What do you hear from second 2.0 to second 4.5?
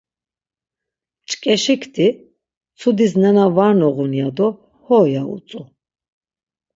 Mtsudis nena var noğun ya do